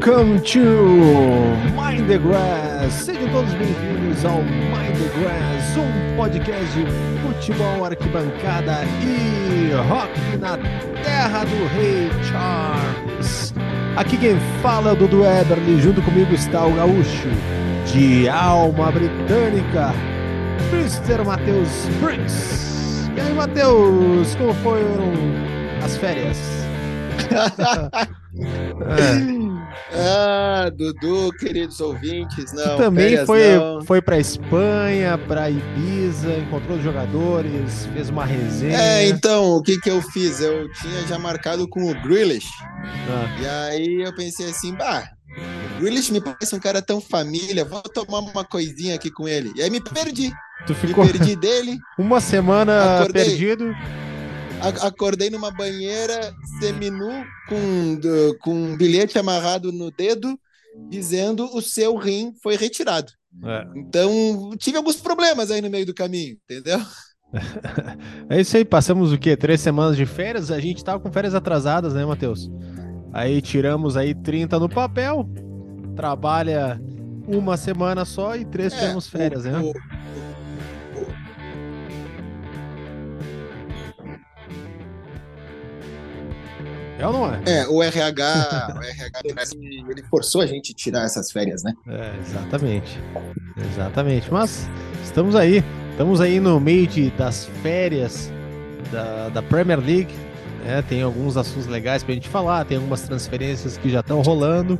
[0.00, 0.64] Welcome to
[1.76, 2.90] Mind the Grass.
[3.04, 6.86] Sejam todos bem-vindos ao Mind the Grass, um podcast de
[7.20, 10.56] futebol, arquibancada e rock na
[11.04, 13.52] terra do Rei Charles.
[13.94, 17.28] Aqui quem fala é o Dudu Eberly, junto comigo está o gaúcho
[17.92, 19.92] de alma britânica,
[20.72, 21.22] Mr.
[21.26, 23.10] Matheus Briggs.
[23.14, 25.12] E aí, Matheus, como foram
[25.84, 26.38] as férias?
[29.92, 32.76] Ah, Dudu, queridos ouvintes, não.
[32.76, 33.82] Tu também férias foi, não.
[33.84, 38.76] foi pra Espanha, pra Ibiza, encontrou os jogadores, fez uma resenha.
[38.78, 40.40] É, então, o que que eu fiz?
[40.40, 42.48] Eu tinha já marcado com o Grealish.
[42.62, 45.04] Ah, E aí eu pensei assim, bah,
[45.76, 49.52] o Grealish me parece um cara tão família, vou tomar uma coisinha aqui com ele.
[49.56, 50.30] E aí me perdi,
[50.66, 53.24] tu me ficou perdi dele, uma semana Acordei.
[53.24, 53.74] perdido.
[54.60, 57.08] A- acordei numa banheira seminu
[57.48, 60.38] com, do- com um bilhete amarrado no dedo,
[60.88, 63.10] dizendo o seu rim foi retirado.
[63.44, 63.66] É.
[63.76, 66.80] Então, tive alguns problemas aí no meio do caminho, entendeu?
[68.28, 69.36] É isso aí, passamos o quê?
[69.36, 70.50] Três semanas de férias?
[70.50, 72.50] A gente tava com férias atrasadas, né, Matheus?
[73.12, 75.28] Aí tiramos aí 30 no papel,
[75.94, 76.80] trabalha
[77.28, 79.58] uma semana só e três É, tiramos férias, né?
[79.60, 79.72] o-
[87.00, 87.40] É ou não é?
[87.46, 89.20] É, o RH, o RH
[89.88, 91.72] ele forçou a gente a tirar essas férias, né?
[91.88, 93.00] É, exatamente.
[93.72, 94.30] Exatamente.
[94.30, 94.68] Mas
[95.02, 95.64] estamos aí.
[95.92, 98.30] Estamos aí no meio de, das férias
[98.92, 100.12] da, da Premier League.
[100.62, 100.82] né?
[100.82, 102.66] Tem alguns assuntos legais pra gente falar.
[102.66, 104.78] Tem algumas transferências que já estão rolando.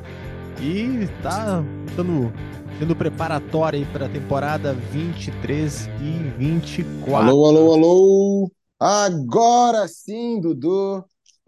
[0.61, 1.65] E tá
[1.97, 2.31] dando,
[2.79, 7.15] tendo preparatório aí para a temporada 23 e 24.
[7.17, 8.51] Alô, alô, alô!
[8.79, 11.03] Agora sim, Dudu!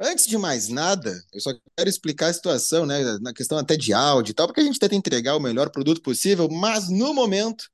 [0.04, 3.18] Antes de mais nada, eu só quero explicar a situação, né?
[3.20, 6.02] Na questão até de áudio e tal, porque a gente tenta entregar o melhor produto
[6.02, 7.64] possível, mas no momento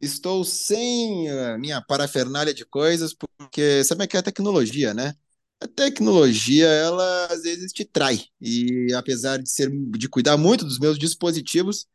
[0.00, 5.14] estou sem a minha parafernália de coisas, porque sabe que é a tecnologia, né?
[5.60, 8.24] A tecnologia, ela às vezes te trai.
[8.40, 11.86] E apesar de ser de cuidar muito dos meus dispositivos,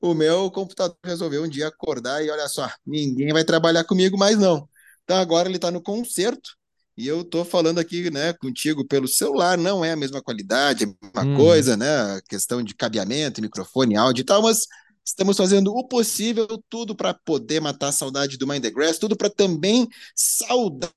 [0.00, 4.38] o meu computador resolveu um dia acordar e olha só, ninguém vai trabalhar comigo mais
[4.38, 4.68] não.
[5.04, 6.56] Então agora ele está no concerto
[6.96, 10.86] e eu tô falando aqui, né, contigo pelo celular, não é a mesma qualidade, a
[10.86, 11.36] mesma Hum.
[11.36, 14.66] coisa, né, a questão de cabeamento, microfone, áudio e tal, mas
[15.04, 19.16] estamos fazendo o possível, tudo para poder matar a saudade do Mind the Grass, tudo
[19.16, 20.90] para também saudar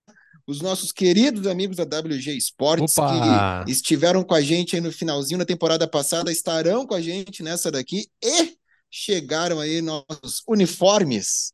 [0.47, 3.63] os nossos queridos amigos da WG Sports Opa!
[3.65, 7.43] que estiveram com a gente aí no finalzinho da temporada passada, estarão com a gente
[7.43, 8.57] nessa daqui e
[8.89, 11.53] chegaram aí nossos uniformes,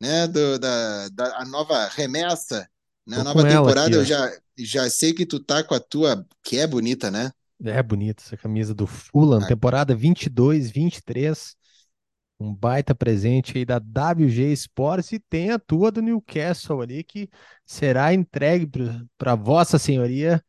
[0.00, 2.68] né, do, da, da a nova remessa,
[3.06, 5.80] né, a Tô nova temporada, aqui, eu já, já sei que tu tá com a
[5.80, 7.30] tua, que é bonita, né?
[7.64, 9.46] É bonita essa camisa do Fulham, Ah.
[9.46, 11.54] temporada 22, 23.
[12.40, 17.28] Um baita presente aí da WG Sports e tem a tua do Newcastle ali que
[17.64, 18.68] será entregue
[19.16, 20.42] para Vossa Senhoria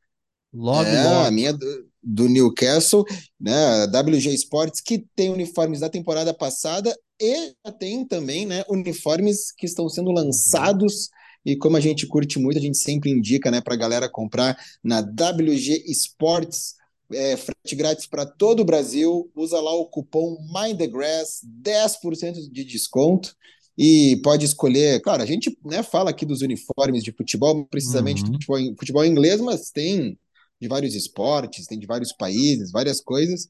[0.51, 1.27] logo, é, logo.
[1.27, 3.05] a minha do, do Newcastle,
[3.39, 9.51] né, a WG Sports, que tem uniformes da temporada passada e tem também, né, uniformes
[9.51, 11.09] que estão sendo lançados
[11.45, 14.57] e como a gente curte muito, a gente sempre indica, né, para a galera comprar
[14.83, 16.75] na WG Sports,
[17.11, 23.35] é, frete grátis para todo o Brasil, usa lá o cupom MindTheGrass, 10% de desconto
[23.77, 28.31] e pode escolher, claro, a gente né, fala aqui dos uniformes de futebol, precisamente Uhum.
[28.31, 30.17] do futebol, futebol inglês, mas tem
[30.61, 33.47] de vários esportes, tem de vários países, várias coisas.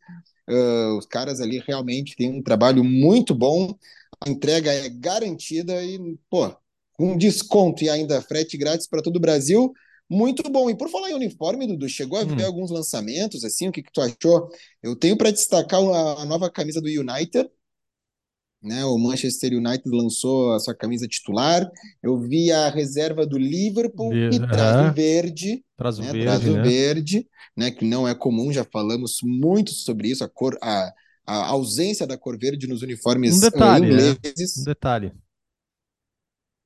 [0.49, 3.75] Uh, os caras ali realmente têm um trabalho muito bom,
[4.25, 6.53] a entrega é garantida e, pô,
[7.03, 9.73] com desconto e ainda frete grátis para todo o Brasil,
[10.09, 10.69] muito bom.
[10.69, 12.45] E por falar em uniforme, Dudu, chegou a ver Hum.
[12.45, 14.49] alguns lançamentos, assim, o que, que tu achou?
[14.81, 17.49] Eu tenho para destacar a, nova camisa do United,
[18.61, 18.85] né?
[18.85, 21.69] O Manchester United lançou a sua camisa titular.
[22.01, 26.11] Eu vi a reserva do Liverpool, que traz o verde, Traz o né?
[26.11, 26.61] verde, Traz o né?
[26.61, 27.27] verde,
[27.57, 27.71] né?
[27.71, 30.93] Que não é comum, já falamos muito sobre isso, a cor, a,
[31.25, 34.11] a ausência da cor verde nos uniformes Um detalhe, né?
[34.11, 34.57] ingleses.
[34.59, 35.11] Um detalhe.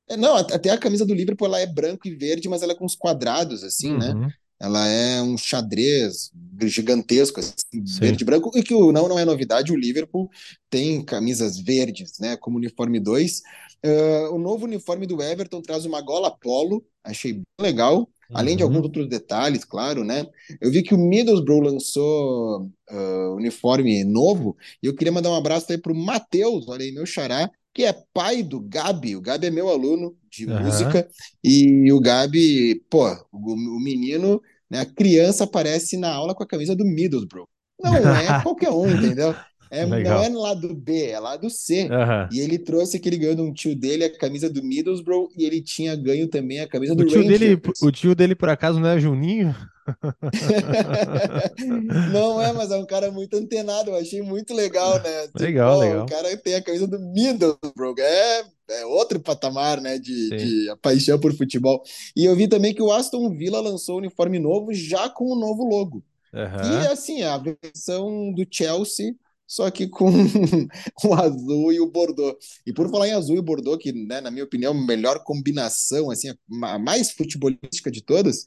[0.10, 2.72] É, não, at- até a camisa do Liverpool ela é branco e verde, mas ela
[2.74, 4.16] é com os quadrados, assim, né?
[4.16, 4.34] Uhum.
[4.60, 6.32] Ela é um xadrez
[6.64, 7.54] gigantesco, assim,
[7.86, 8.00] Sim.
[8.00, 10.30] verde e branco, e que não, não é novidade, o Liverpool
[10.70, 13.42] tem camisas verdes, né, como uniforme 2.
[13.84, 18.64] Ah, o novo uniforme do Everton traz uma gola polo, achei bem legal, além de
[18.64, 18.70] Uhum.
[18.70, 20.26] alguns outros detalhes, claro, né?
[20.60, 25.72] Eu vi que o Middlesbrough lançou ah, uniforme novo, e eu queria mandar um abraço
[25.72, 29.16] aí pro Matheus, olha aí, meu xará, que é pai do Gabi.
[29.16, 30.64] O Gabi é meu aluno de Aham.
[30.64, 31.08] música,
[31.44, 36.48] e o Gabi, pô, o, o menino, né, a criança aparece na aula com a
[36.48, 37.48] camisa do Middlesbrough.
[37.80, 39.36] Não é qualquer um, entendeu?
[39.70, 41.84] É, não é lá do B, é lá do C.
[41.84, 42.30] Uhum.
[42.32, 45.46] E ele trouxe que ele ganhou de um tio dele a camisa do Middlesbrough e
[45.46, 47.40] ele tinha ganho também a camisa do o tio Rangers.
[47.40, 49.56] Dele, o tio dele, por acaso, não é Juninho?
[52.12, 53.92] não é, mas é um cara muito antenado.
[53.92, 55.28] Eu achei muito legal, né?
[55.28, 56.06] Tipo, legal, legal.
[56.06, 58.00] O cara tem a camisa do Middlesbrough.
[58.00, 59.98] É, é outro patamar, né?
[59.98, 61.82] De, de paixão por futebol.
[62.16, 65.36] E eu vi também que o Aston Villa lançou um uniforme novo já com o
[65.36, 66.04] um novo logo.
[66.34, 66.84] Uhum.
[66.84, 69.16] E assim, a versão do Chelsea
[69.48, 70.12] só que com
[71.06, 72.38] o azul e o Bordeaux.
[72.66, 76.12] E por falar em azul e Bordeaux, que, né, na minha opinião, a melhor combinação,
[76.12, 76.30] assim,
[76.64, 78.44] a mais futebolística de todas,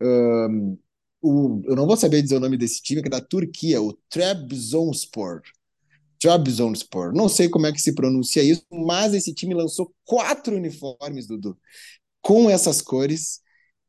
[0.00, 0.78] um,
[1.20, 3.92] o, eu não vou saber dizer o nome desse time, que é da Turquia, o
[4.08, 5.42] Trabzonspor.
[6.18, 7.12] Trabzonspor.
[7.12, 11.58] Não sei como é que se pronuncia isso, mas esse time lançou quatro uniformes, Dudu,
[12.20, 13.40] com essas cores.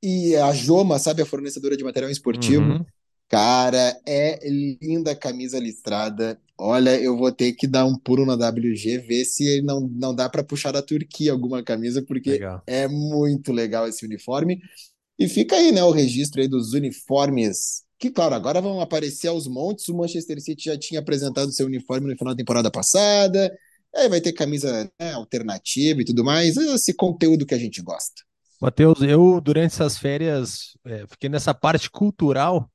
[0.02, 2.86] E a Joma, sabe, a fornecedora de material esportivo, uhum.
[3.30, 6.42] Cara, é linda a camisa listrada.
[6.58, 10.28] Olha, eu vou ter que dar um pulo na WG, ver se não, não dá
[10.28, 12.64] para puxar da Turquia alguma camisa, porque legal.
[12.66, 14.60] é muito legal esse uniforme.
[15.18, 19.48] E fica aí, né, o registro aí dos uniformes, que, claro, agora vão aparecer aos
[19.48, 19.88] montes.
[19.90, 23.56] O Manchester City já tinha apresentado seu uniforme no final da temporada passada.
[23.96, 26.58] Aí vai ter camisa né, alternativa e tudo mais.
[26.58, 28.24] Esse conteúdo que a gente gosta.
[28.60, 32.68] Matheus, eu, durante essas férias, é, fiquei nessa parte cultural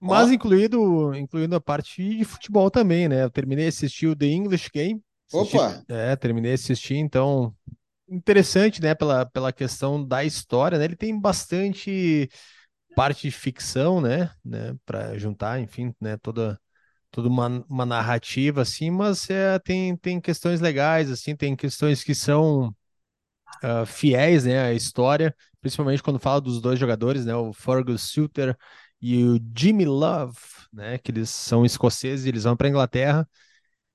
[0.00, 3.24] mas incluído, incluindo a parte de futebol também, né?
[3.24, 5.02] Eu terminei de assistir o The English Game.
[5.32, 5.84] Assisti, Opa!
[5.88, 7.54] É, terminei de assistir, então
[8.08, 10.84] interessante, né, pela, pela questão da história, né?
[10.84, 12.30] Ele tem bastante
[12.96, 16.58] parte de ficção, né, né, para juntar, enfim, né, toda
[17.10, 22.14] toda uma, uma narrativa assim, mas é, tem tem questões legais assim, tem questões que
[22.14, 22.74] são
[23.64, 28.56] uh, fiéis, né, à história, principalmente quando fala dos dois jogadores, né, o Fergus Suter
[29.00, 30.36] e o Jimmy Love,
[30.72, 33.28] né, que eles são escoceses, eles vão para a Inglaterra,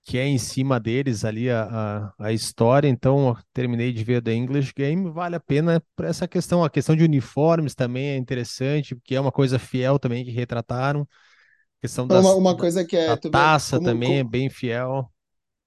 [0.03, 2.87] que é em cima deles ali a, a, a história.
[2.87, 6.63] Então, terminei de ver The English Game, vale a pena para essa questão.
[6.63, 11.01] A questão de uniformes também é interessante, porque é uma coisa fiel também que retrataram.
[11.01, 14.49] A questão das, uma, uma coisa que é a taça como, também como, é bem
[14.49, 15.09] fiel.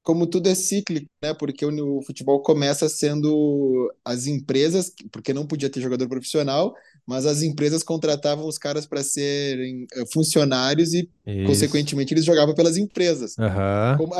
[0.02, 1.32] Como tudo é cíclico, né?
[1.34, 6.74] Porque o, o futebol começa sendo as empresas, porque não podia ter jogador profissional,
[7.06, 11.46] mas as empresas contratavam os caras para serem eh, funcionários e, isso.
[11.46, 13.36] consequentemente, eles jogavam pelas empresas.
[13.38, 13.96] Uhum.
[13.98, 14.14] Como,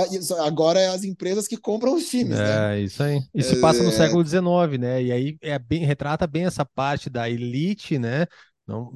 [0.45, 2.79] agora é as empresas que compram os times, é, né?
[2.79, 3.21] É, isso aí.
[3.35, 3.61] Isso é...
[3.61, 5.03] passa no século XIX, né?
[5.03, 8.27] E aí é bem, retrata bem essa parte da elite, né?
[8.67, 8.93] Não,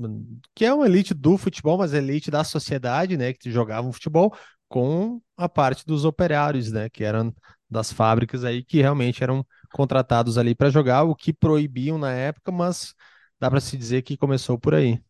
[0.54, 3.32] que é uma elite do futebol, mas elite da sociedade, né?
[3.32, 4.32] Que jogavam futebol
[4.68, 6.88] com a parte dos operários, né?
[6.88, 7.34] Que eram
[7.68, 12.50] das fábricas aí que realmente eram contratados ali para jogar, o que proibiam na época,
[12.50, 12.94] mas
[13.40, 15.00] dá para se dizer que começou por aí.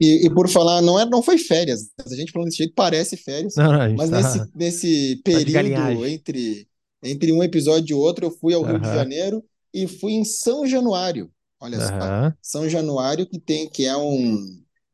[0.00, 1.90] E, e, por falar, não, é, não foi férias.
[2.04, 6.06] A gente falando desse jeito parece férias, não, não, mas tá, nesse, nesse tá período
[6.06, 6.66] entre,
[7.02, 9.44] entre um episódio e outro, eu fui ao Rio de Janeiro
[9.74, 11.30] e fui em São Januário.
[11.60, 14.38] Olha só, São Januário que tem que é um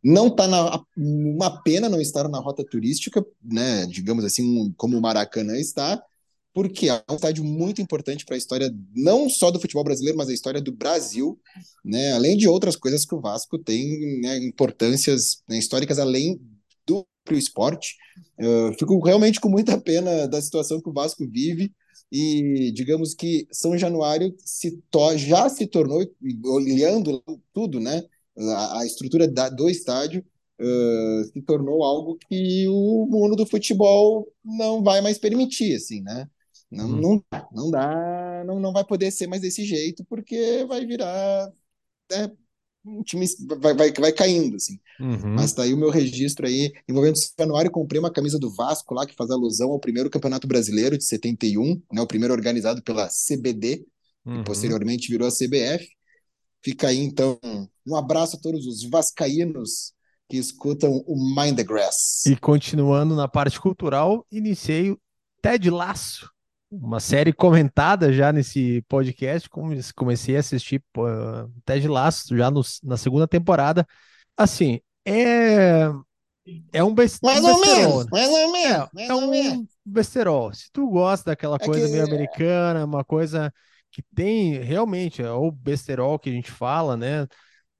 [0.02, 3.86] não tá na uma pena não estar na rota turística, né?
[3.86, 6.02] Digamos assim, um, como o Maracanã está,
[6.56, 10.30] porque é um estádio muito importante para a história não só do futebol brasileiro, mas
[10.30, 11.38] a história do Brasil,
[11.84, 12.14] né?
[12.14, 16.40] Além de outras coisas que o Vasco tem, né, importâncias né, históricas além
[16.86, 17.94] do esporte.
[18.38, 21.70] Eu fico realmente com muita pena da situação que o Vasco vive
[22.10, 24.82] e digamos que São Januário se
[25.18, 26.10] já se tornou,
[26.42, 27.22] olhando
[27.52, 28.02] tudo, né?
[28.38, 30.24] A, a estrutura da, do estádio
[30.58, 36.26] uh, se tornou algo que o mundo do futebol não vai mais permitir, assim, né?
[36.70, 37.00] Não, hum.
[37.00, 41.52] não, não dá, não, não vai poder ser mais desse jeito, porque vai virar.
[42.10, 42.30] Né,
[42.86, 43.26] um time
[43.60, 44.78] vai, vai, vai caindo, assim.
[45.00, 45.34] Uhum.
[45.34, 48.94] Mas tá aí o meu registro aí, envolvendo o Januário, comprei uma camisa do Vasco
[48.94, 53.08] lá, que faz alusão ao primeiro Campeonato Brasileiro de 71, né, o primeiro organizado pela
[53.08, 53.84] CBD,
[54.24, 54.44] uhum.
[54.44, 55.88] posteriormente virou a CBF.
[56.62, 57.38] Fica aí, então,
[57.86, 59.92] um abraço a todos os vascaínos
[60.28, 62.26] que escutam o Mind the Grass.
[62.26, 65.00] E continuando na parte cultural, iniciei o
[65.40, 66.28] Ted Laço,
[66.70, 69.48] uma série comentada já nesse podcast.
[69.94, 73.86] Comecei a assistir uh, Ted Lasso já no, na segunda temporada.
[74.36, 75.90] Assim, é.
[76.72, 77.88] É um, best, mais um ou besterol.
[77.88, 78.88] Menos, mais ou menos.
[78.96, 79.66] É, é um menos.
[79.84, 80.52] besterol.
[80.54, 81.92] Se tu gosta daquela é coisa que...
[81.92, 83.52] meio americana, uma coisa
[83.90, 87.26] que tem realmente, é o besterol que a gente fala, né?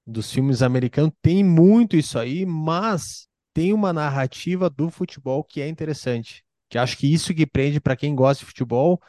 [0.04, 5.68] Dos filmes americanos, tem muito isso aí, mas tem uma narrativa do futebol que é
[5.68, 9.00] interessante que acho que isso que prende para quem gosta de futebol,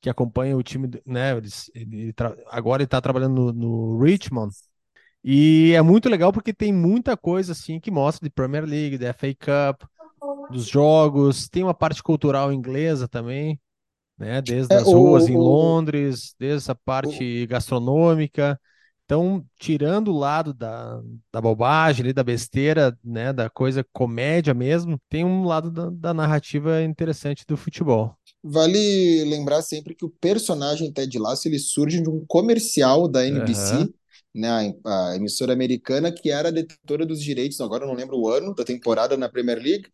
[0.00, 1.36] que acompanha o time, né?
[1.36, 2.14] Ele, ele
[2.48, 4.54] agora ele está trabalhando no, no, Richmond.
[5.22, 9.12] E é muito legal porque tem muita coisa assim que mostra de Premier League, da
[9.12, 9.82] FA Cup,
[10.50, 13.60] dos jogos, tem uma parte cultural inglesa também,
[14.16, 14.40] né?
[14.40, 18.58] Desde é, as ruas o, em Londres, desde essa parte o, gastronômica.
[19.10, 21.02] Então, tirando o lado da,
[21.32, 26.14] da bobagem, ali, da besteira, né, da coisa comédia mesmo, tem um lado da, da
[26.14, 28.14] narrativa interessante do futebol.
[28.40, 33.78] Vale lembrar sempre que o personagem Ted Lasso ele surge de um comercial da NBC,
[33.78, 33.92] uhum.
[34.32, 38.54] né, a, emissora americana, que era detentora dos direitos, agora eu não lembro o ano,
[38.54, 39.88] da temporada na Premier League,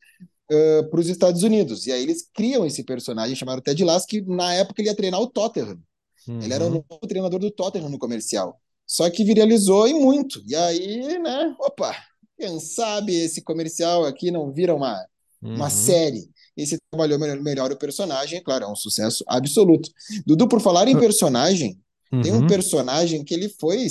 [0.53, 1.87] uh, para os Estados Unidos.
[1.87, 5.23] E aí eles criam esse personagem chamado Ted Lasso, que na época ele ia treinar
[5.23, 5.81] o Tottenham.
[6.29, 6.43] Uhum.
[6.43, 8.61] Ele era o novo treinador do Tottenham no comercial.
[8.87, 10.43] Só que viralizou e muito.
[10.47, 11.95] E aí, né, opa,
[12.39, 15.05] quem sabe esse comercial aqui não vira uma,
[15.43, 15.57] uhum.
[15.57, 16.31] uma série.
[16.57, 19.91] E se trabalhou melhor, melhor, o personagem, claro, é um sucesso absoluto.
[20.25, 21.79] Dudu, por falar em personagem,
[22.13, 22.23] uhum.
[22.23, 22.47] tem um uhum.
[22.47, 23.87] personagem que ele foi.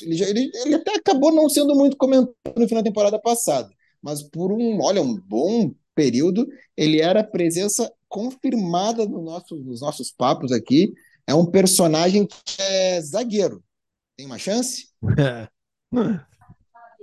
[0.00, 3.70] Ele, já, ele, ele até acabou não sendo muito comentado no final da temporada passada.
[4.02, 10.10] Mas por um, olha, um bom período, ele era presença confirmada no nosso, nos nossos
[10.10, 10.92] papos aqui.
[11.26, 13.62] É um personagem que é zagueiro.
[14.20, 14.88] Tem uma chance?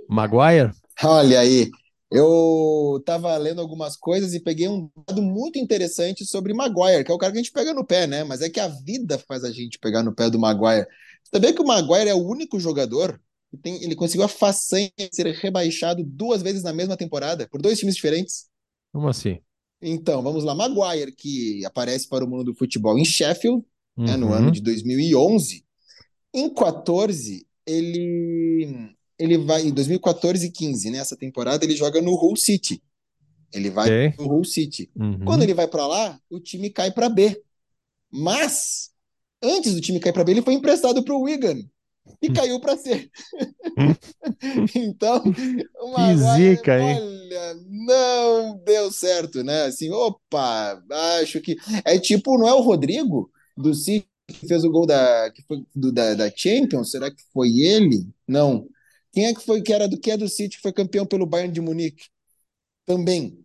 [0.08, 0.70] Maguire?
[1.02, 1.68] Olha aí,
[2.12, 7.14] eu estava lendo algumas coisas e peguei um dado muito interessante sobre Maguire, que é
[7.14, 8.22] o cara que a gente pega no pé, né?
[8.22, 10.86] Mas é que a vida faz a gente pegar no pé do Maguire.
[11.24, 13.20] Você sabia que o Maguire é o único jogador
[13.50, 17.60] que tem, ele conseguiu a façanha de ser rebaixado duas vezes na mesma temporada, por
[17.60, 18.46] dois times diferentes?
[18.92, 19.40] Como assim?
[19.82, 20.54] Então, vamos lá.
[20.54, 23.64] Maguire, que aparece para o mundo do futebol em Sheffield,
[23.96, 24.04] uhum.
[24.04, 24.52] né, no ano uhum.
[24.52, 25.66] de 2011,
[26.32, 32.12] em 14, ele ele vai em 2014 e 15, nessa né, temporada ele joga no
[32.12, 32.80] Hull City.
[33.52, 34.24] Ele vai okay.
[34.24, 34.90] no Hull City.
[34.94, 35.24] Uhum.
[35.24, 37.42] Quando ele vai para lá, o time cai para B.
[38.10, 38.90] Mas
[39.42, 41.58] antes do time cair para B, ele foi emprestado para o Wigan
[42.22, 42.32] e hum.
[42.32, 43.10] caiu para C.
[44.74, 45.22] então,
[45.80, 47.66] uma que zica, olha, hein?
[47.68, 49.64] não deu certo, né?
[49.64, 50.82] Assim, opa,
[51.20, 55.30] acho que é tipo, não é o Rodrigo do City que fez o gol da,
[55.30, 56.90] que foi do, da, da Champions?
[56.90, 58.06] Será que foi ele?
[58.26, 58.68] Não.
[59.12, 61.26] Quem é que foi que era do que é do City que foi campeão pelo
[61.26, 62.06] Bayern de Munique?
[62.84, 63.42] Também.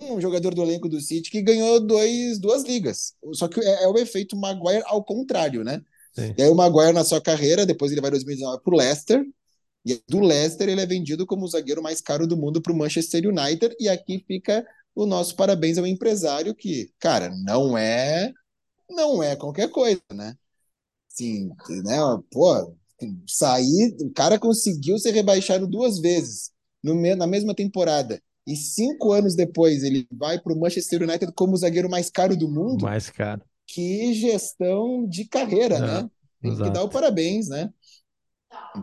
[0.00, 3.14] Um jogador do elenco do City que ganhou dois, duas ligas.
[3.32, 5.82] Só que é, é o efeito Maguire ao contrário, né?
[6.12, 6.34] Sim.
[6.36, 9.24] E aí o Maguire na sua carreira, depois ele vai em 2019 para o Leicester.
[9.84, 12.76] E do Leicester ele é vendido como o zagueiro mais caro do mundo para o
[12.76, 13.74] Manchester United.
[13.80, 18.32] E aqui fica o nosso parabéns ao empresário que, cara, não é
[18.88, 20.36] não é qualquer coisa, né?
[21.08, 21.50] Sim,
[21.84, 21.96] né?
[22.30, 22.74] Pô,
[23.26, 26.50] sair, o cara conseguiu ser rebaixado duas vezes
[26.82, 28.20] no, na mesma temporada.
[28.46, 32.36] E cinco anos depois ele vai para o Manchester United como o zagueiro mais caro
[32.36, 32.84] do mundo.
[32.84, 33.42] Mais caro.
[33.66, 36.10] Que gestão de carreira, é, né?
[36.40, 36.70] Tem exato.
[36.70, 37.72] que dar o parabéns, né?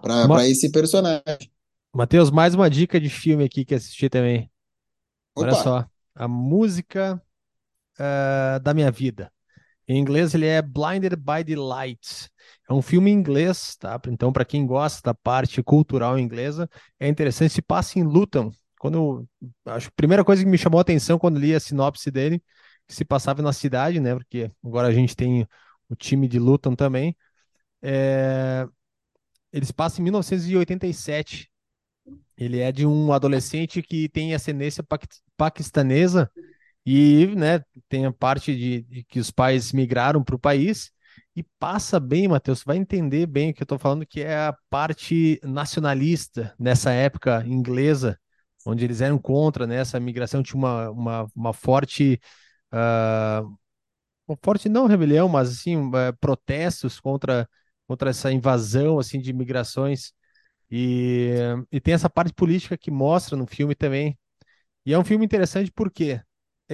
[0.02, 1.52] Para esse personagem.
[1.94, 4.52] Matheus, mais uma dica de filme aqui que assisti também.
[5.36, 5.48] Opa.
[5.48, 5.86] Olha só.
[6.14, 7.22] A música
[7.98, 9.32] uh, da minha vida.
[9.88, 12.30] Em inglês ele é Blinded by the Light.
[12.70, 14.00] É um filme inglês, tá?
[14.08, 17.54] Então, para quem gosta da parte cultural inglesa, é interessante.
[17.54, 18.52] Se passa em Luton.
[18.80, 19.28] Quando
[19.66, 22.42] acho a primeira coisa que me chamou a atenção quando li a sinopse dele,
[22.88, 24.16] que se passava na cidade, né?
[24.16, 25.48] Porque agora a gente tem
[25.90, 27.16] o time de Luton também.
[27.82, 28.68] É...
[29.52, 31.50] Eles passam em 1987.
[32.38, 34.84] Ele é de um adolescente que tem ascendência
[35.38, 36.32] paquistanesa
[36.86, 40.92] e né, tem a parte de, de que os pais migraram para o país
[41.36, 44.56] e passa bem, Matheus, vai entender bem o que eu estou falando, que é a
[44.70, 48.20] parte nacionalista nessa época inglesa,
[48.66, 52.20] onde eles eram contra né, essa migração, tinha uma, uma, uma forte.
[52.72, 53.58] Uh,
[54.28, 57.48] uma forte não rebelião, mas assim, uh, protestos contra,
[57.88, 60.14] contra essa invasão assim de imigrações.
[60.72, 61.32] E,
[61.72, 64.18] e tem essa parte política que mostra no filme também.
[64.86, 66.22] E é um filme interessante porque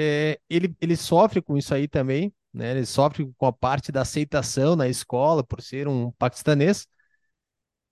[0.01, 2.72] é, ele, ele sofre com isso aí também, né?
[2.72, 6.88] Ele sofre com a parte da aceitação na escola por ser um paquistanês,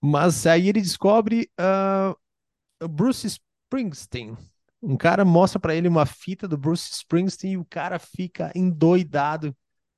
[0.02, 4.38] mas aí ele descobre uh, Bruce Springsteen.
[4.82, 9.54] Um cara mostra para ele uma fita do Bruce Springsteen e o cara fica endoidado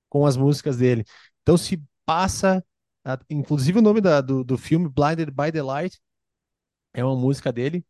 [0.10, 1.06] com as músicas dele.
[1.44, 2.66] Então se passa,
[3.06, 6.00] uh, inclusive o nome da, do, do filme Blinded by the Light
[6.92, 7.86] é uma música dele.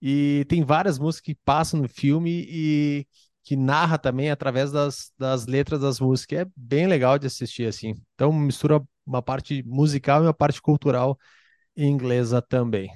[0.00, 3.06] E tem várias músicas que passam no filme e
[3.44, 6.40] que narra também através das, das letras das músicas.
[6.40, 7.94] É bem legal de assistir assim.
[8.14, 11.18] Então mistura uma parte musical e uma parte cultural
[11.76, 12.90] inglesa também.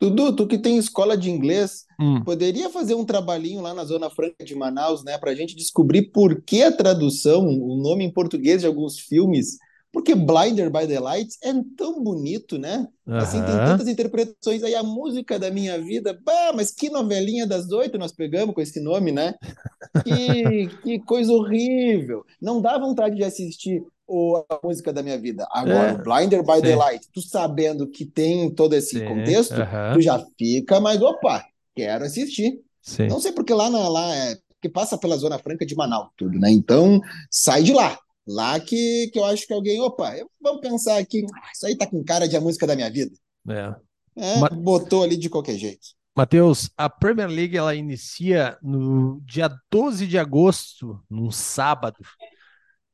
[0.00, 2.22] Dudu, tu que tem escola de inglês, hum.
[2.22, 6.10] poderia fazer um trabalhinho lá na Zona Franca de Manaus, né, para a gente descobrir
[6.10, 9.56] por que a tradução, o nome em português de alguns filmes
[9.94, 12.88] Porque Blinder by the Lights é tão bonito, né?
[13.06, 14.74] Assim, tem tantas interpretações aí.
[14.74, 18.80] A música da minha vida, bah, mas que novelinha das oito nós pegamos com esse
[18.80, 19.34] nome, né?
[20.04, 22.24] Que, que coisa horrível.
[22.42, 25.46] Não dá vontade de assistir o, a música da minha vida.
[25.52, 26.62] Agora, é, Blinder by sim.
[26.62, 29.54] the Light, tu sabendo que tem todo esse sim, contexto,
[29.94, 31.44] tu já fica mais, opa,
[31.76, 32.58] quero assistir.
[32.82, 33.06] Sim.
[33.06, 36.38] Não sei porque lá, na, lá é que passa pela Zona Franca de Manaus, tudo,
[36.40, 36.50] né?
[36.50, 37.96] Então, sai de lá.
[38.26, 42.02] Lá que, que eu acho que alguém, opa, vamos pensar aqui, isso aí tá com
[42.02, 43.14] cara de a música da minha vida.
[43.48, 43.74] É.
[44.16, 45.88] é botou ali de qualquer jeito.
[46.16, 51.98] Matheus, a Premier League ela inicia no dia 12 de agosto, num sábado.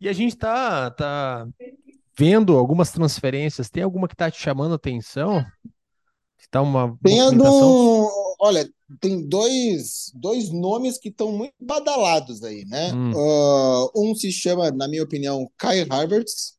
[0.01, 1.47] E a gente tá, tá
[2.17, 3.69] vendo algumas transferências.
[3.69, 5.45] Tem alguma que tá te chamando a atenção?
[6.51, 7.45] Tá uma Tendo,
[8.41, 8.69] olha,
[9.01, 12.93] tem dois, dois nomes que estão muito badalados aí, né?
[12.93, 13.13] Hum.
[13.13, 16.55] Uh, um se chama, na minha opinião, Kai Havertz,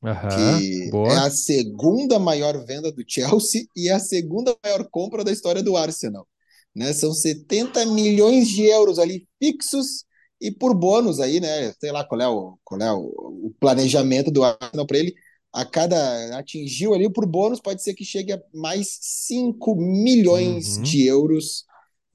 [0.00, 1.12] que boa.
[1.12, 5.76] é a segunda maior venda do Chelsea e a segunda maior compra da história do
[5.76, 6.26] Arsenal.
[6.74, 6.92] Né?
[6.92, 10.04] São 70 milhões de euros ali fixos
[10.40, 11.72] e por bônus aí, né?
[11.80, 13.04] Sei lá qual é o, qual é o,
[13.46, 15.14] o planejamento do Arsenal para ele
[15.56, 20.82] a cada atingiu ali por bônus, pode ser que chegue a mais 5 milhões uhum.
[20.82, 21.64] de euros.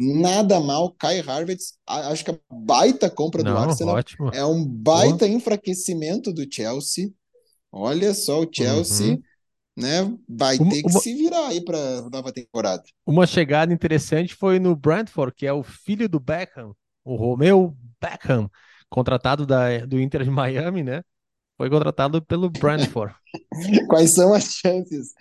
[0.03, 4.31] Nada mal, Kai Harvard, acho que a baita compra Não, do Arsenal ótimo.
[4.33, 7.11] é um baita enfraquecimento do Chelsea.
[7.71, 9.21] Olha só o Chelsea, uhum.
[9.77, 10.17] né?
[10.27, 10.99] Vai uma, ter que uma...
[10.99, 12.81] se virar aí para nova temporada.
[13.05, 18.49] Uma chegada interessante foi no Brentford, que é o filho do Beckham, o Romeu Beckham,
[18.89, 21.03] contratado da, do Inter de Miami, né?
[21.61, 23.13] Foi contratado pelo Brentford.
[23.87, 25.13] Quais são as chances?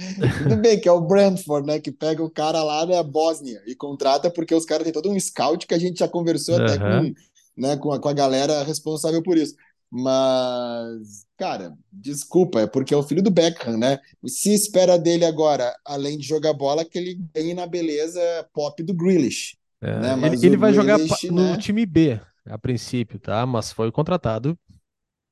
[0.43, 1.79] Tudo bem que é o Brentford, né?
[1.79, 5.21] Que pega o cara lá da Bósnia e contrata porque os caras têm todo um
[5.21, 6.65] scout que a gente já conversou uhum.
[6.65, 7.15] até com,
[7.59, 9.55] né, com, a, com a galera responsável por isso.
[9.91, 13.99] Mas, cara, desculpa, é porque é o filho do Beckham, né?
[14.27, 18.19] Se espera dele agora, além de jogar bola, que ele ganhe na beleza
[18.55, 19.59] pop do Grealish.
[19.83, 20.27] É, né?
[20.27, 21.59] ele, ele vai jogar no né?
[21.59, 23.45] time B, a princípio, tá?
[23.45, 24.59] Mas foi contratado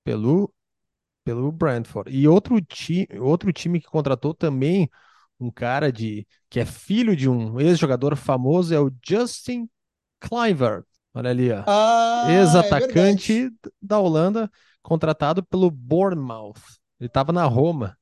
[0.05, 0.53] pelo
[1.29, 2.11] pelo Brentford.
[2.11, 4.89] E outro, ti, outro time que contratou também
[5.39, 9.69] um cara de que é filho de um ex-jogador famoso é o Justin
[10.19, 10.85] Kluivert.
[11.13, 11.63] Olha ali, ó.
[11.67, 14.51] Ah, Ex-atacante é da Holanda,
[14.83, 16.55] contratado pelo Bournemouth.
[16.99, 17.95] Ele estava na Roma.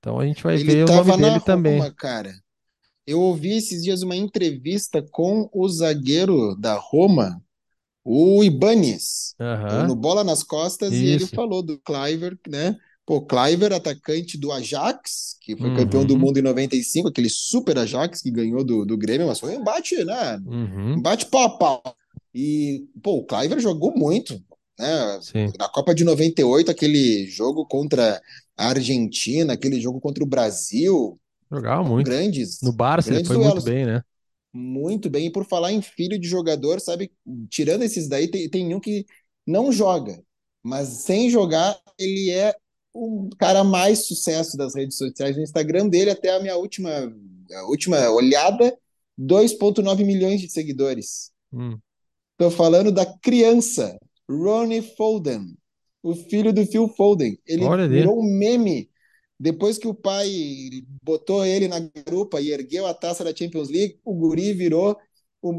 [0.00, 1.94] Então a gente vai Ele ver o nome dele Roma, também.
[1.94, 2.32] cara.
[3.06, 7.40] Eu ouvi esses dias uma entrevista com o zagueiro da Roma,
[8.04, 9.86] o Ibanez, uhum.
[9.86, 11.02] no Bola nas Costas, Isso.
[11.02, 12.76] e ele falou do Cliver, né?
[13.04, 15.76] Pô, Cliver, atacante do Ajax, que foi uhum.
[15.76, 19.56] campeão do mundo em 95, aquele super Ajax que ganhou do, do Grêmio, mas foi
[19.56, 20.40] um embate, né?
[20.46, 20.94] Uhum.
[20.94, 21.82] Embate pau a pau.
[22.34, 24.40] E, pô, o Cliver jogou muito,
[24.78, 25.18] né?
[25.20, 25.52] Sim.
[25.58, 28.20] Na Copa de 98, aquele jogo contra
[28.56, 31.18] a Argentina, aquele jogo contra o Brasil.
[31.50, 32.06] Jogava muito.
[32.06, 32.60] Grandes.
[32.62, 33.54] No Barça ele foi duelos.
[33.54, 34.02] muito bem, né?
[34.52, 35.26] Muito bem.
[35.26, 37.10] E por falar em filho de jogador, sabe,
[37.48, 39.06] tirando esses daí, tem, tem um que
[39.46, 40.22] não joga,
[40.62, 42.54] mas sem jogar, ele é
[42.94, 45.36] o cara mais sucesso das redes sociais.
[45.36, 46.90] No Instagram dele, até a minha última,
[47.54, 48.76] a última olhada,
[49.18, 51.32] 2,9 milhões de seguidores.
[51.52, 51.78] Hum.
[52.36, 55.56] Tô falando da criança, Ronnie Foden,
[56.02, 57.38] o filho do Phil Foden.
[57.46, 58.90] Ele Olha virou um meme
[59.42, 60.30] depois que o pai
[61.02, 64.96] botou ele na garupa e ergueu a taça da Champions League, o guri virou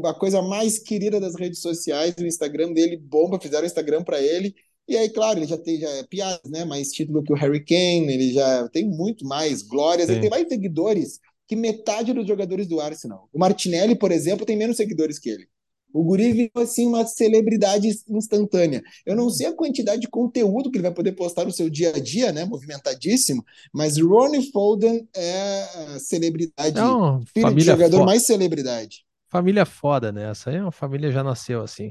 [0.06, 2.14] a coisa mais querida das redes sociais.
[2.18, 4.54] O Instagram dele bomba, fizeram o Instagram para ele.
[4.88, 6.64] E aí, claro, ele já tem já é piadas, né?
[6.64, 10.14] Mais título que o Harry Kane, ele já tem muito mais glórias, Sim.
[10.14, 13.28] ele tem mais seguidores que metade dos jogadores do Arsenal.
[13.34, 15.46] O Martinelli, por exemplo, tem menos seguidores que ele.
[15.94, 18.82] O guri virou assim uma celebridade instantânea.
[19.06, 21.90] Eu não sei a quantidade de conteúdo que ele vai poder postar no seu dia
[21.90, 22.44] a dia, né?
[22.44, 28.06] Movimentadíssimo, mas Ronnie Foden é a celebridade, não, filho de jogador foda.
[28.06, 29.06] mais celebridade.
[29.28, 30.32] Família foda, né?
[30.32, 31.90] Essa aí é uma família já nasceu assim.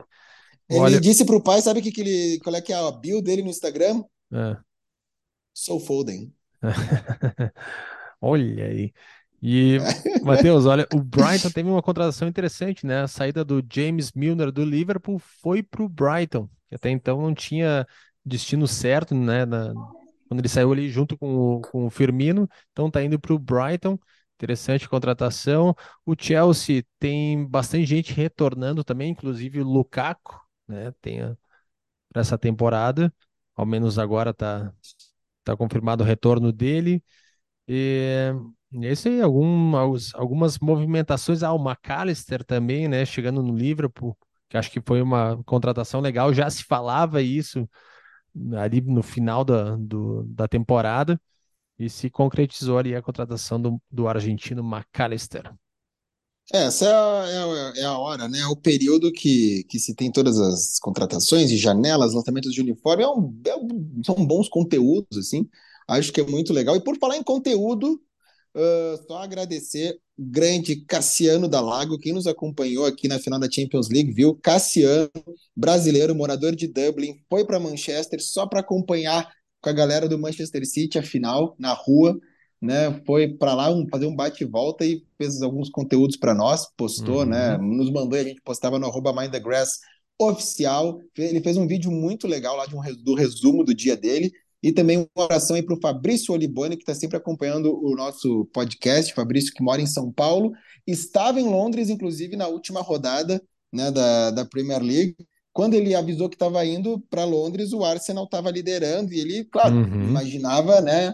[0.70, 1.00] Ele Olha...
[1.00, 3.50] disse pro pai, sabe que, que ele, qual é que é a bio dele no
[3.50, 4.04] Instagram?
[4.34, 4.58] É.
[5.54, 6.30] Sou Foden.
[8.20, 8.92] Olha aí.
[9.46, 9.78] E,
[10.24, 13.02] Matheus, olha, o Brighton teve uma contratação interessante, né?
[13.02, 17.34] A saída do James Milner do Liverpool foi para o Brighton, que até então não
[17.34, 17.86] tinha
[18.26, 19.46] destino certo, né?
[19.46, 19.74] Na,
[20.30, 23.40] quando ele saiu ali junto com o, com o Firmino, então tá indo para o
[23.40, 24.00] Brighton.
[24.36, 25.76] Interessante contratação.
[26.06, 30.94] O Chelsea tem bastante gente retornando também, inclusive o Lukaku, né?
[31.02, 31.20] Tem
[32.10, 33.14] para essa temporada,
[33.56, 34.72] ao menos agora tá,
[35.44, 37.04] tá confirmado o retorno dele.
[37.68, 38.32] E
[38.82, 39.76] esse aí, algum,
[40.14, 41.44] algumas movimentações.
[41.44, 43.06] Ah, o McAllister também, né?
[43.06, 44.18] Chegando no Liverpool,
[44.50, 46.34] que acho que foi uma contratação legal.
[46.34, 47.70] Já se falava isso
[48.58, 51.20] ali no final da, do, da temporada
[51.78, 55.54] e se concretizou ali a contratação do, do argentino McAllister.
[56.52, 58.40] É, essa é a, é, a, é a, hora, né?
[58.40, 63.04] É o período que, que se tem todas as contratações e janelas, lançamentos de uniforme.
[63.04, 65.48] É um, é um, são bons conteúdos, assim.
[65.88, 66.76] Acho que é muito legal.
[66.76, 68.02] E por falar em conteúdo,
[68.56, 73.50] uh, só agradecer o grande Cassiano da Lago, quem nos acompanhou aqui na final da
[73.50, 74.36] Champions League, viu?
[74.36, 75.10] Cassiano,
[75.56, 79.30] brasileiro, morador de Dublin, foi para Manchester só para acompanhar
[79.62, 82.20] com a galera do Manchester City a final na rua
[82.64, 83.02] né?
[83.06, 86.66] Foi para lá um, fazer um bate e volta e fez alguns conteúdos para nós,
[86.78, 87.58] postou, né?
[87.58, 87.68] uhum.
[87.68, 87.76] né?
[87.78, 89.80] Nos mandou e a gente postava no arroba Mind the Grass
[90.18, 90.98] oficial.
[91.18, 94.32] Ele fez um vídeo muito legal lá de um, do resumo do dia dele.
[94.64, 98.46] E também uma oração aí para o Fabrício Olibone, que está sempre acompanhando o nosso
[98.54, 99.14] podcast.
[99.14, 100.54] Fabrício, que mora em São Paulo,
[100.88, 105.18] estava em Londres, inclusive, na última rodada né, da, da Premier League.
[105.52, 109.76] Quando ele avisou que estava indo para Londres, o Arsenal estava liderando e ele, claro,
[109.76, 110.04] uhum.
[110.06, 111.14] imaginava né,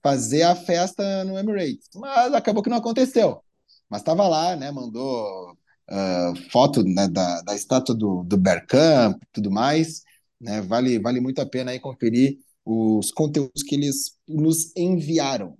[0.00, 1.88] fazer a festa no Emirates.
[1.96, 3.40] Mas acabou que não aconteceu.
[3.90, 4.70] Mas estava lá, né?
[4.70, 5.52] Mandou
[5.90, 10.02] uh, foto né, da, da estátua do, do Bergkamp e tudo mais.
[10.40, 10.60] Né?
[10.60, 15.56] Vale, vale muito a pena aí conferir os conteúdos que eles nos enviaram.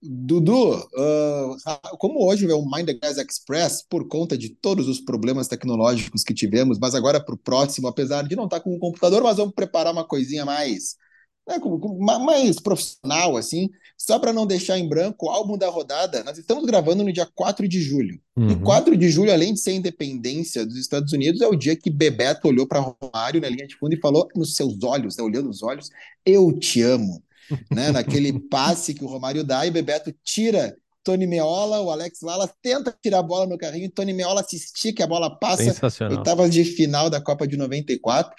[0.00, 5.00] Dudu, uh, como hoje é o Mind the Gas Express, por conta de todos os
[5.00, 8.74] problemas tecnológicos que tivemos, mas agora para o próximo, apesar de não estar tá com
[8.74, 10.96] um computador, mas vamos preparar uma coisinha mais
[11.48, 11.58] né,
[12.18, 16.22] mais profissional, assim, só para não deixar em branco o álbum da rodada.
[16.22, 18.20] Nós estamos gravando no dia 4 de julho.
[18.36, 18.50] Uhum.
[18.50, 21.74] E 4 de julho, além de ser a independência dos Estados Unidos, é o dia
[21.74, 25.24] que Bebeto olhou para Romário na linha de fundo e falou nos seus olhos, né,
[25.24, 25.90] olhando nos olhos,
[26.24, 27.22] eu te amo.
[27.72, 32.50] né, naquele passe que o Romário dá e Bebeto tira Tony Meola, o Alex Lala
[32.60, 35.74] tenta tirar a bola no carrinho, e Tony Meola se estica, a bola passa.
[36.10, 38.34] Oitavas de final da Copa de 94.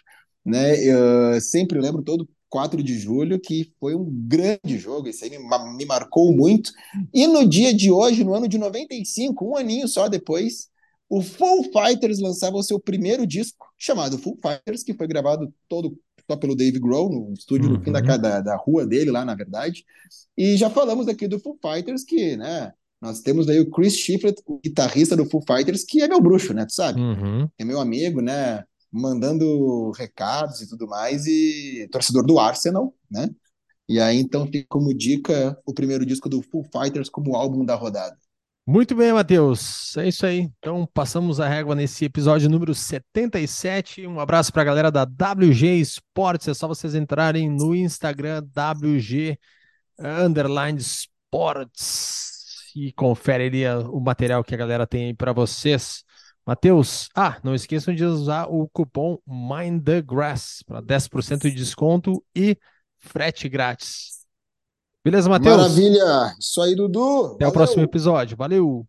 [0.45, 0.76] Né?
[0.84, 5.40] Eu sempre lembro todo 4 de julho, que foi um grande jogo, isso aí me,
[5.78, 6.72] me, marcou muito.
[7.14, 10.68] E no dia de hoje, no ano de 95, um aninho só depois,
[11.08, 15.98] o Foo Fighters lançava o seu primeiro disco, chamado Foo Fighters, que foi gravado todo
[16.30, 17.78] só pelo Dave Grohl, no estúdio uhum.
[17.78, 18.22] no fim da, uhum.
[18.22, 19.84] da, da rua dele, lá na verdade.
[20.38, 24.42] E já falamos aqui do Foo Fighters, que, né, nós temos aí o Chris Shiflett,
[24.46, 27.00] o guitarrista do Foo Fighters, que é meu bruxo, né, tu sabe?
[27.00, 27.50] Uhum.
[27.58, 28.64] É meu amigo, né?
[28.91, 33.30] Mandando recados e tudo mais, e torcedor do Arsenal, né?
[33.88, 37.75] E aí então fica como dica o primeiro disco do Foo Fighters como álbum da
[37.75, 38.15] rodada.
[38.67, 39.97] Muito bem, Matheus.
[39.97, 40.47] É isso aí.
[40.60, 44.06] Então passamos a régua nesse episódio número 77.
[44.06, 46.49] Um abraço para a galera da WG Sports.
[46.49, 49.39] É só vocês entrarem no Instagram WG
[49.97, 52.30] Underline Sports
[52.75, 56.04] e confere ali o material que a galera tem aí para vocês.
[56.50, 62.58] Matheus, ah, não esqueçam de usar o cupom MindTheGrass para 10% de desconto e
[62.98, 64.26] frete grátis.
[65.06, 65.58] Beleza, Matheus?
[65.58, 66.36] Maravilha!
[66.40, 67.36] Isso aí, Dudu!
[67.36, 67.50] Até Valeu.
[67.50, 68.36] o próximo episódio.
[68.36, 68.84] Valeu!